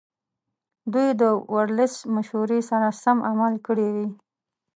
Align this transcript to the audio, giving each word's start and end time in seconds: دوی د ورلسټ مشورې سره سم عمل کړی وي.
دوی 0.91 1.09
د 1.21 1.23
ورلسټ 1.53 1.99
مشورې 2.15 2.59
سره 2.69 2.87
سم 3.03 3.17
عمل 3.29 3.53
کړی 3.67 3.87
وي. 3.95 4.07